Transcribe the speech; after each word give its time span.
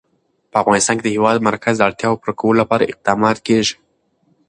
په 0.51 0.55
افغانستان 0.63 0.95
کې 0.97 1.03
د 1.05 1.09
د 1.11 1.15
هېواد 1.15 1.37
مرکز 1.49 1.75
د 1.77 1.81
اړتیاوو 1.89 2.19
پوره 2.21 2.33
کولو 2.39 2.59
لپاره 2.61 2.89
اقدامات 2.91 3.37
کېږي. 3.47 3.75